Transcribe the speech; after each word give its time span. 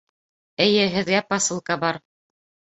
Эйе, 0.65 0.87
һеҙгә 0.97 1.21
посылка 1.35 1.81
бар 1.87 2.03